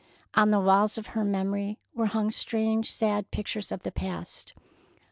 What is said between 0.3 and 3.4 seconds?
On the walls of her memory were hung strange, sad